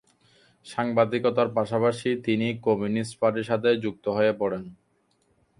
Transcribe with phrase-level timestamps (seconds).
[0.65, 4.63] সাংবাদিকতার পাশাপাশি তিনি কমিউনিস্ট পার্টির সাথে যুক্ত হয়ে পড়েন।